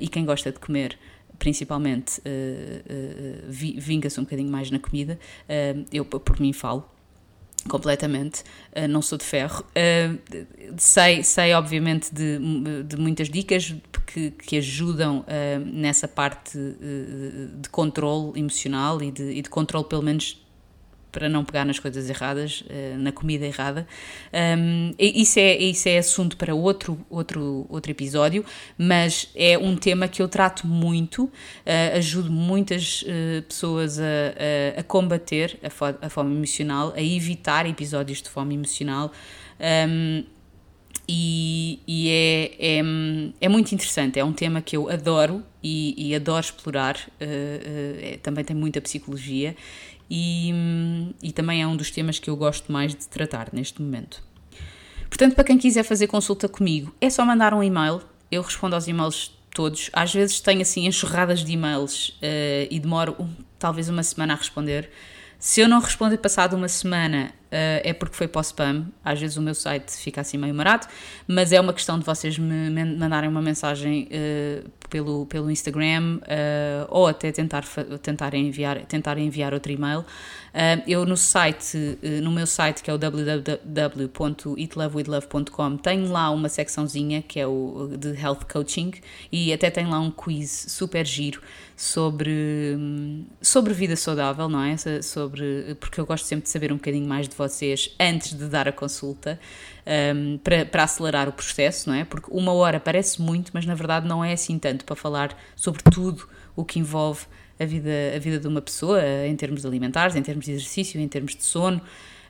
[0.00, 0.96] e quem gosta de comer
[1.38, 6.84] principalmente uh, uh, vi- vinga-se um bocadinho mais na comida Uh, eu por mim falo
[7.68, 8.44] completamente,
[8.88, 9.64] não sou de ferro.
[10.78, 12.38] Sei, sei, obviamente, de,
[12.84, 13.74] de muitas dicas
[14.06, 15.24] que, que ajudam
[15.66, 20.40] nessa parte de controle emocional e de, e de controle, pelo menos,
[21.10, 23.86] para não pegar nas coisas erradas, uh, na comida errada.
[24.32, 28.44] Um, isso, é, isso é assunto para outro, outro, outro episódio,
[28.76, 34.04] mas é um tema que eu trato muito, uh, ajudo muitas uh, pessoas a,
[34.76, 39.12] a, a combater a, fo a fome emocional, a evitar episódios de fome emocional.
[39.88, 40.24] Um,
[41.10, 42.82] e, e é, é,
[43.40, 48.44] é, muito interessante, é um tema que eu adoro e, e adoro explorar, uh, também
[48.44, 49.56] tem muita psicologia
[50.10, 50.52] e,
[51.22, 54.22] e também é um dos temas que eu gosto mais de tratar neste momento.
[55.08, 58.86] Portanto, para quem quiser fazer consulta comigo, é só mandar um e-mail, eu respondo aos
[58.86, 59.90] e-mails todos.
[59.92, 64.36] Às vezes tenho assim enxurradas de e-mails uh, e demoro um, talvez uma semana a
[64.36, 64.90] responder.
[65.38, 68.88] Se eu não responder passado uma semana, uh, é porque foi para o spam.
[69.04, 70.88] Às vezes o meu site fica assim meio marado,
[71.28, 76.88] mas é uma questão de vocês me mandarem uma mensagem uh, pelo, pelo Instagram uh,
[76.88, 77.64] ou até tentar,
[78.02, 80.04] tentar, enviar, tentar enviar outro e-mail.
[80.88, 87.38] eu no site, no meu site, que é o www.eatlovewithlove.com, tenho lá uma secçãozinha que
[87.38, 88.90] é o de Health Coaching
[89.30, 91.40] e até tem lá um quiz super giro
[91.78, 92.76] sobre,
[93.40, 94.76] sobre vida saudável, não é?
[95.00, 98.66] Sobre, porque eu gosto sempre de saber um bocadinho mais de vocês antes de dar
[98.66, 99.38] a consulta,
[100.16, 102.04] um, para, para acelerar o processo, não é?
[102.04, 105.80] Porque uma hora parece muito, mas na verdade não é assim tanto para falar sobre
[105.84, 107.26] tudo o que envolve
[107.60, 111.06] a vida, a vida de uma pessoa, em termos alimentares, em termos de exercício, em
[111.06, 111.80] termos de sono,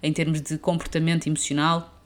[0.02, 1.97] em termos de comportamento emocional.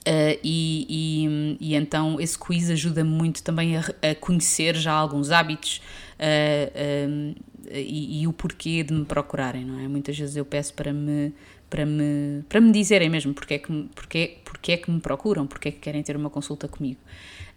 [0.00, 5.30] Uh, e, e, e, então esse quiz ajuda-me muito também a, a, conhecer já alguns
[5.30, 5.82] hábitos
[6.16, 7.34] uh,
[7.70, 9.86] e, e, o porquê de me procurarem, não é?
[9.86, 11.34] Muitas vezes eu peço para me,
[11.68, 15.46] para me, para me dizerem mesmo porque é, que, porque, porque é que me procuram,
[15.46, 17.00] porque é que querem ter uma consulta comigo.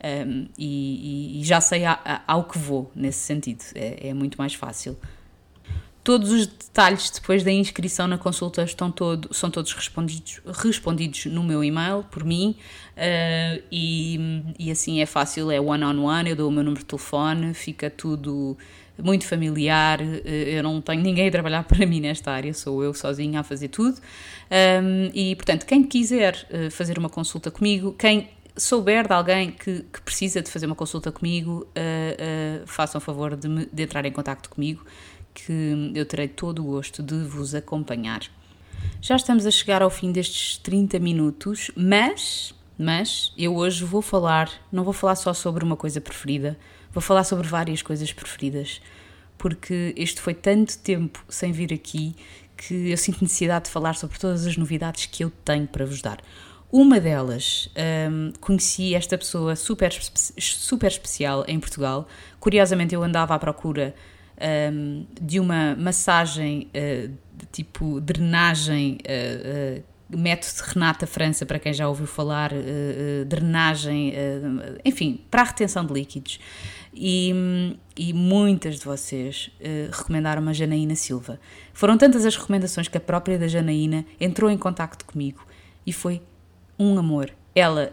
[0.03, 4.53] Um, e, já sei a, a, ao que vou nesse sentido, é, é muito mais
[4.53, 4.97] fácil.
[6.03, 11.41] Todos os detalhes depois da inscrição na consulta estão todo, são todos respondidos, respondidos no
[11.41, 12.57] meu e-mail, por mim,
[12.97, 16.81] uh, e, e assim é fácil, é one-on-one, on one, eu dou o meu número
[16.81, 18.57] de telefone, fica tudo
[19.01, 22.93] muito familiar, uh, eu não tenho ninguém a trabalhar para mim nesta área, sou eu
[22.93, 23.97] sozinha a fazer tudo,
[24.81, 29.85] um, e portanto, quem quiser uh, fazer uma consulta comigo, quem souber de alguém que,
[29.91, 31.65] que, precisa de fazer uma consulta comigo,
[32.67, 34.85] façam o favor de, me, de entrar em contato comigo,
[35.34, 38.22] que eu terei todo o gosto de vos acompanhar.
[39.02, 44.50] Já estamos a chegar ao fim destes 30 minutos, mas, mas eu hoje vou falar,
[44.72, 46.58] não vou falar só sobre uma coisa preferida,
[46.91, 48.82] vou falar sobre várias coisas preferidas,
[49.38, 52.15] porque este foi tanto tempo sem vir aqui
[52.56, 56.02] que eu sinto necessidade de falar sobre todas as novidades que eu tenho para vos
[56.02, 56.19] dar.
[56.72, 57.69] Uma delas,
[58.10, 59.93] um, conheci esta pessoa super,
[60.39, 62.08] super especial em Portugal.
[62.39, 63.93] Curiosamente, eu andava à procura
[64.43, 71.58] um, de uma massagem uh, de tipo drenagem, uh, uh, método de Renata França, para
[71.58, 72.51] quem já ouviu falar,
[73.25, 74.13] drenagem,
[74.86, 76.39] enfim, para a retenção de líquidos.
[76.93, 77.34] E,
[77.97, 79.49] e muitas de vocês
[79.91, 81.39] recomendaram a Janaína Silva.
[81.73, 85.43] Foram tantas as recomendações que a própria da Janaína entrou em contacto comigo
[85.84, 86.21] e foi
[86.77, 87.32] um amor.
[87.56, 87.91] Ela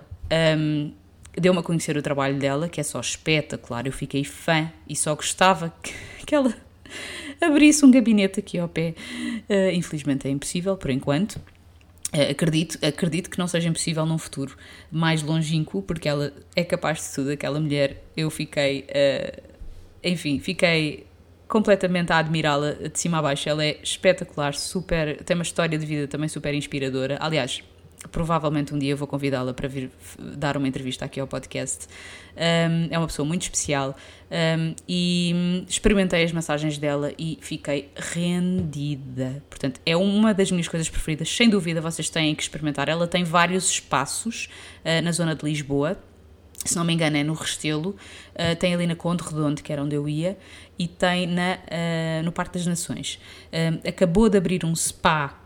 [0.58, 0.92] um,
[1.36, 3.86] deu-me a conhecer o trabalho dela, que é só espetacular.
[3.86, 5.92] Eu fiquei fã e só gostava que,
[6.26, 6.54] que ela
[7.40, 8.94] abrisse um gabinete aqui ao pé.
[9.48, 11.36] Uh, infelizmente é impossível, por enquanto.
[12.12, 14.56] Uh, acredito, acredito que não seja impossível num futuro
[14.90, 17.30] mais longínquo, porque ela é capaz de tudo.
[17.30, 18.86] Aquela mulher, eu fiquei.
[18.88, 19.50] Uh,
[20.02, 21.06] enfim, fiquei
[21.46, 23.48] completamente a admirá-la de cima a baixo.
[23.48, 27.18] Ela é espetacular, super, tem uma história de vida também super inspiradora.
[27.20, 27.62] Aliás,
[28.08, 31.86] provavelmente um dia vou convidá-la para vir dar uma entrevista aqui ao podcast.
[32.34, 33.94] Um, é uma pessoa muito especial
[34.30, 39.42] um, e experimentei as massagens dela e fiquei rendida.
[39.50, 41.28] Portanto, é uma das minhas coisas preferidas.
[41.28, 42.88] Sem dúvida, vocês têm que experimentar.
[42.88, 44.48] Ela tem vários espaços
[44.84, 45.98] uh, na zona de Lisboa.
[46.64, 49.82] se não me engano, é no Restelo, uh, tem ali na Conde Redondo, que era
[49.82, 50.38] onde eu ia,
[50.78, 53.20] e tem na, uh, no Parque das Nações.
[53.86, 55.39] Acabou de abrir um spa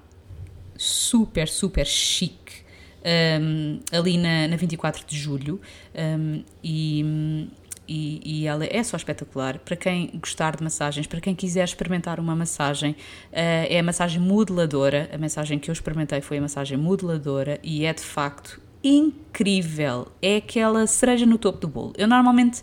[0.76, 2.64] super, super chique
[3.04, 5.60] um, ali na, na 24 de julho
[5.94, 7.48] um, e,
[7.86, 9.58] e, e, ela é só espetacular.
[9.58, 12.96] Para quem gostar de massagens, para quem quiser experimentar uma massagem, uh,
[13.32, 15.10] é a massagem modeladora.
[15.12, 20.08] A massagem que eu experimentei foi a massagem modeladora e é de facto incrível.
[20.20, 21.92] É aquela cereja no topo do bolo.
[21.96, 22.62] Eu normalmente,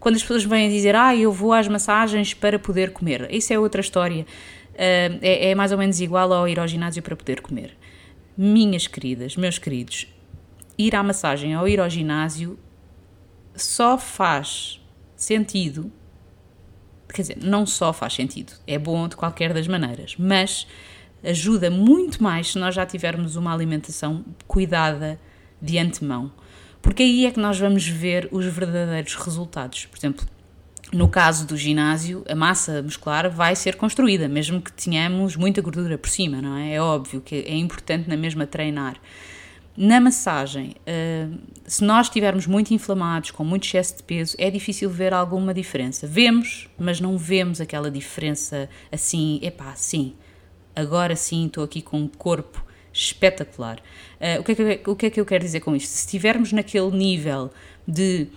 [0.00, 3.58] quando as pessoas vêm dizer, ah, eu vou às massagens para poder comer, isso é
[3.58, 4.26] outra história.
[4.74, 7.76] Uh, é, é mais ou menos igual ao ir ao ginásio para poder comer.
[8.36, 10.08] Minhas queridas, meus queridos,
[10.76, 12.58] ir à massagem ou ir ao ginásio
[13.54, 14.80] só faz
[15.16, 15.92] sentido,
[17.08, 20.66] quer dizer, não só faz sentido, é bom de qualquer das maneiras, mas
[21.22, 25.18] ajuda muito mais se nós já tivermos uma alimentação cuidada
[25.62, 26.32] de antemão,
[26.82, 29.86] porque aí é que nós vamos ver os verdadeiros resultados.
[29.86, 30.26] Por exemplo,
[30.92, 35.98] no caso do ginásio, a massa muscular vai ser construída, mesmo que tenhamos muita gordura
[35.98, 36.74] por cima, não é?
[36.74, 38.96] É óbvio que é importante na mesma treinar.
[39.76, 44.88] Na massagem, uh, se nós estivermos muito inflamados, com muito excesso de peso, é difícil
[44.88, 46.06] ver alguma diferença.
[46.06, 50.14] Vemos, mas não vemos aquela diferença assim, epá, sim,
[50.76, 53.80] agora sim estou aqui com um corpo espetacular.
[54.20, 55.88] Uh, o, que é que, o que é que eu quero dizer com isto?
[55.88, 57.50] Se estivermos naquele nível
[57.86, 58.28] de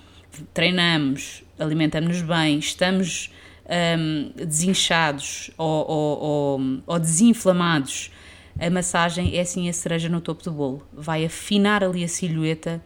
[0.54, 3.32] treinamos, alimentamos-nos bem, estamos
[3.68, 8.12] um, desinchados ou, ou, ou, ou, desinflamados,
[8.60, 10.88] a massagem é assim a cereja no topo do bolo.
[10.92, 12.82] Vai afinar ali a silhueta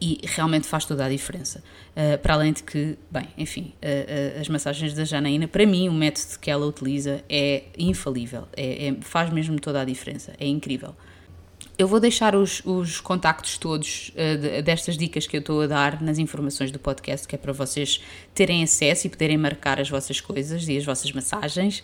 [0.00, 1.62] e realmente faz toda a diferença.
[1.90, 5.88] Uh, para além de que, bem, enfim, uh, uh, as massagens da Janaína, para mim,
[5.88, 10.46] o método que ela utiliza é infalível, é, é, faz mesmo toda a diferença, é
[10.46, 10.94] incrível.
[11.80, 15.66] Eu vou deixar os, os contactos todos uh, de, destas dicas que eu estou a
[15.66, 18.02] dar nas informações do podcast, que é para vocês
[18.34, 21.82] terem acesso e poderem marcar as vossas coisas e as vossas massagens.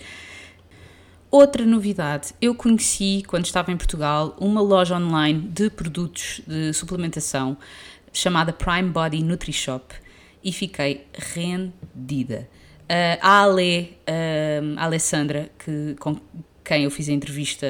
[1.30, 7.56] Outra novidade, eu conheci quando estava em Portugal uma loja online de produtos de suplementação
[8.12, 9.94] chamada Prime Body NutriShop
[10.44, 12.46] e fiquei rendida.
[12.82, 16.20] Uh, a Ale, uh, a Alessandra, que, com,
[16.66, 17.66] quem eu fiz a entrevista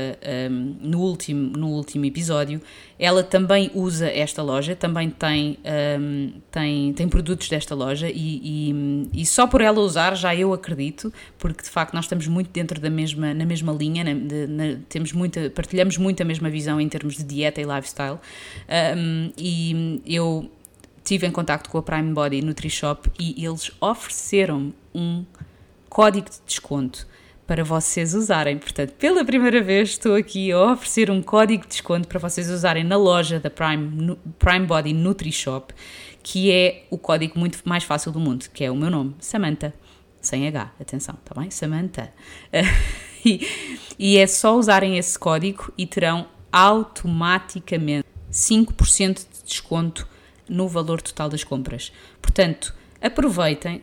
[0.50, 2.62] um, no, último, no último episódio,
[2.98, 5.58] ela também usa esta loja, também tem,
[6.00, 8.40] um, tem, tem produtos desta loja e,
[8.72, 12.48] e, e, só por ela usar já eu acredito, porque de facto nós estamos muito
[12.50, 16.48] dentro da mesma, na mesma linha, na, de, na, temos muita, partilhamos muito a mesma
[16.48, 18.18] visão em termos de dieta e lifestyle.
[18.96, 20.50] Um, e eu
[21.04, 25.22] tive em contacto com a Prime Body NutriShop e eles ofereceram um
[25.90, 27.06] código de desconto
[27.46, 28.58] para vocês usarem.
[28.58, 32.84] Portanto, pela primeira vez estou aqui a oferecer um código de desconto para vocês usarem
[32.84, 35.72] na loja da Prime, Prime Body NutriShop,
[36.22, 39.72] que é o código muito mais fácil do mundo, que é o meu nome, Samantha,
[40.20, 41.50] sem H, atenção, tá bem?
[41.50, 42.12] Samantha.
[43.24, 43.46] e,
[43.98, 50.08] e é só usarem esse código e terão automaticamente 5% de desconto
[50.48, 51.92] no valor total das compras.
[52.20, 53.82] Portanto, aproveitem,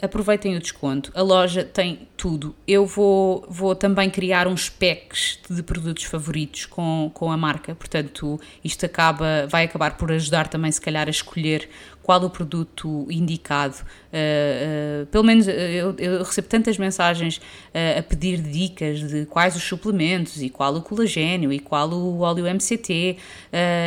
[0.00, 1.10] aproveitem o desconto.
[1.14, 2.56] A loja tem tudo.
[2.66, 8.40] Eu vou, vou também criar uns packs de produtos favoritos com, com a marca, portanto,
[8.64, 11.68] isto acaba, vai acabar por ajudar também, se calhar, a escolher
[12.02, 13.76] qual o produto indicado.
[13.76, 19.54] Uh, uh, pelo menos eu, eu, recebo tantas mensagens uh, a pedir dicas de quais
[19.54, 23.18] os suplementos e qual o colagênio e qual o óleo MCT,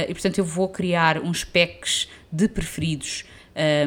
[0.08, 3.26] e portanto eu vou criar uns packs de preferidos.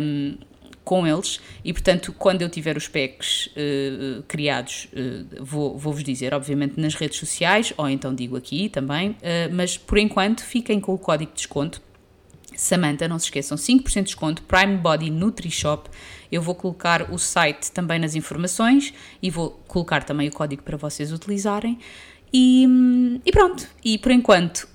[0.01, 0.50] Um,
[0.85, 6.35] com eles e, portanto, quando eu tiver os packs uh, criados, uh, vou, vou-vos dizer,
[6.35, 9.17] obviamente, nas redes sociais, ou então digo aqui também, uh,
[9.53, 11.83] mas por enquanto fiquem com o código de desconto.
[12.57, 15.89] Samantha, não se esqueçam, 5% de desconto, Prime Body NutriShop.
[16.31, 20.77] Eu vou colocar o site também nas informações e vou colocar também o código para
[20.77, 21.79] vocês utilizarem.
[22.33, 22.67] E,
[23.25, 24.69] e, pronto, e por enquanto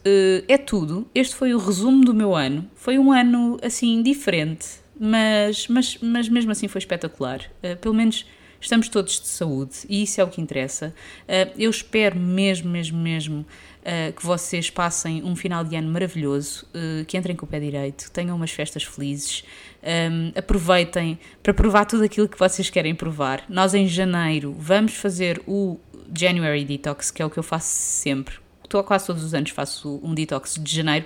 [0.47, 1.07] é tudo.
[1.13, 2.67] Este foi o resumo do meu ano.
[2.75, 4.67] Foi um ano assim diferente,
[4.99, 7.41] mas, mas, mas mesmo assim foi espetacular.
[7.63, 8.25] Uh, pelo menos
[8.59, 10.93] estamos todos de saúde e isso é o que interessa.
[11.23, 16.65] Uh, eu espero mesmo, mesmo, mesmo uh, que vocês passem um final de ano maravilhoso,
[17.07, 19.43] que entrem com o pé direito, tenham umas festas felizes,
[19.83, 23.43] um, aproveitem para provar tudo aquilo que vocês querem provar.
[23.49, 25.79] Nós em janeiro vamos fazer o
[26.17, 29.99] January Detox, que é o que eu faço sempre estou quase todos os anos faço
[30.03, 31.05] um detox de janeiro.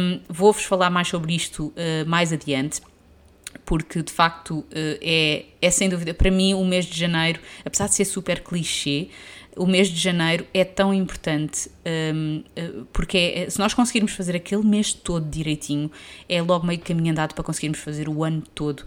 [0.00, 1.74] Um, Vou-vos falar mais sobre isto uh,
[2.06, 2.80] mais adiante
[3.68, 7.86] porque de facto eh, é, é sem dúvida, para mim, o mês de janeiro, apesar
[7.86, 9.08] de ser super clichê,
[9.54, 11.68] o mês de janeiro é tão importante
[12.14, 15.90] um, uh, porque é- se nós conseguirmos fazer aquele mês todo direitinho,
[16.28, 18.86] é logo meio caminho andado para conseguirmos fazer o ano todo uh,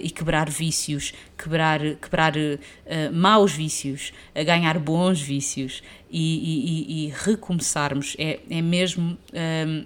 [0.00, 7.06] e quebrar vícios, quebrar, quebrar uh, maus vícios, a ganhar bons vícios e, e- e-
[7.08, 8.14] e recomeçarmos.
[8.16, 9.18] É, é mesmo
[9.66, 9.84] um,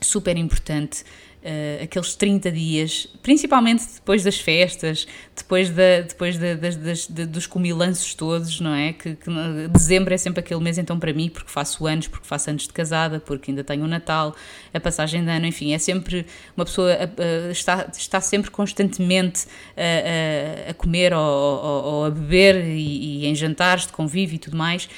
[0.00, 1.02] super importante
[1.44, 7.26] uh, aqueles 30 dias, principalmente depois das festas, depois, da, depois da- das- das- de-
[7.26, 8.92] dos comilanços todos, não é?
[8.92, 9.30] Que, que
[9.70, 12.72] dezembro é sempre aquele mês, então, para mim, porque faço anos, porque faço anos de
[12.72, 14.34] casada, porque ainda tenho o Natal,
[14.72, 16.26] a passagem de ano, enfim, é sempre
[16.56, 22.10] uma pessoa a- está, está sempre constantemente a, a- a comer ou, ou- ou a
[22.10, 24.88] beber e, e em jantares de convívio e tudo mais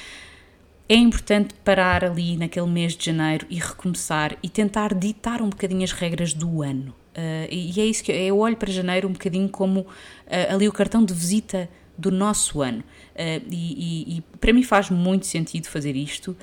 [0.87, 5.83] é importante parar ali naquele mês de janeiro e recomeçar e tentar ditar um bocadinho
[5.83, 6.93] as regras do ano.
[7.17, 9.87] Uh, e é isso que eu, eu olho para janeiro um bocadinho como uh,
[10.49, 12.79] ali o cartão de visita do nosso ano.
[12.79, 16.35] Uh, e, e- e para mim faz muito sentido fazer isto,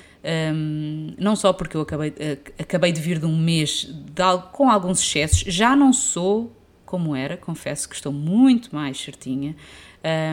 [0.53, 2.11] um, não só porque eu acabei,
[2.57, 6.51] acabei de vir de um mês de com alguns excessos, já não sou
[6.93, 9.55] como era, confesso que estou muito mais certinha.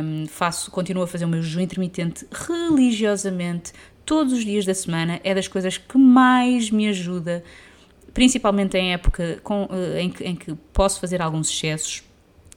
[0.03, 3.73] Um, faço, continuo a fazer o meu jejum intermitente religiosamente
[4.11, 5.21] todos os dias da semana.
[5.23, 7.45] É das coisas que mais me ajuda,
[8.13, 12.03] principalmente em época com, eh, em, que, em que posso fazer alguns excessos.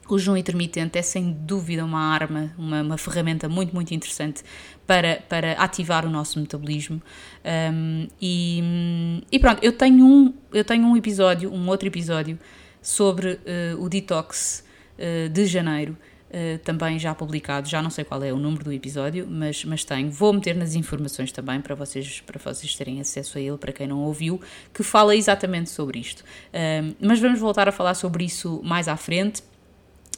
[0.09, 4.43] O jejum intermitente é sem dúvida uma arma, uma, uma ferramenta muito, muito interessante
[4.87, 6.99] para, para ativar o nosso metabolismo.
[7.45, 12.39] Um, e, e pronto, eu tenho, um, eu tenho um episódio, um outro episódio
[12.81, 14.65] sobre eh, o detox
[14.97, 15.95] eh, de janeiro,
[16.36, 19.84] eh, também já publicado, já não sei qual é o número do episódio, mas, mas
[19.84, 20.09] tenho.
[20.09, 23.86] Vou meter nas informações também para vocês, para vocês terem acesso a ele, para quem
[23.86, 24.41] não ouviu,
[24.73, 26.23] que fala exatamente sobre isto.
[26.51, 29.43] Um, mas vamos voltar a falar sobre isso mais à frente.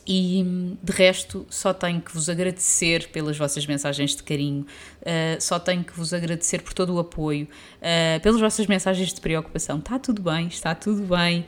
[0.08, 4.64] E de resto, só tenho que vos agradecer pelas vossas mensagens de carinho,
[5.02, 7.48] uh, só tenho que vos agradecer por todo o apoio,
[7.82, 9.80] uh, pelas vossas mensagens de preocupação.
[9.80, 11.44] Está tudo bem, está tudo bem,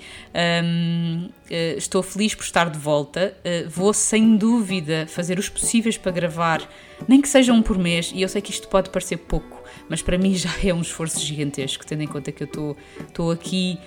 [0.64, 3.38] um, uh, estou feliz por estar de volta.
[3.70, 6.68] Vou sem dúvida fazer os possíveis para gravar,
[7.08, 10.01] nem que seja um por mês, e eu sei que isto pode parecer pouco, mas
[10.01, 12.76] para mim já é um esforço gigantesco, tendo em conta que eu
[13.08, 13.78] estou aqui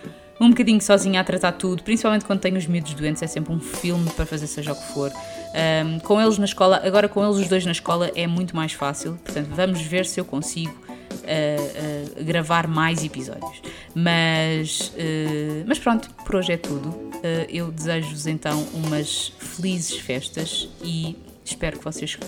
[0.40, 3.60] um bocadinho sozinha a tratar tudo, principalmente quando tenho os miúdos doentes, é sempre um
[3.60, 5.12] filme para fazer seja o que for.
[5.12, 8.72] Um, com eles na escola, agora com eles os dois na escola é muito mais
[8.72, 13.60] fácil, portanto vamos ver se eu consigo uh, uh, gravar mais episódios.
[13.94, 17.10] Mas, uh, mas pronto, por hoje é tudo.
[17.50, 21.14] Eu desejo-vos então umas felizes festas e
[21.44, 22.18] espero que vocês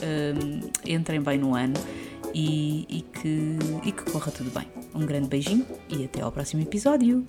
[0.85, 1.73] entrem bem no ano
[2.35, 4.67] e, e que, e que corra tudo bem.
[4.95, 7.25] Um grande beijinho e até ao próximo episódio.